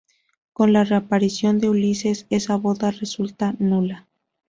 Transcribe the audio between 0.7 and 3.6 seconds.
la reaparición de Ulises, esa boda resulta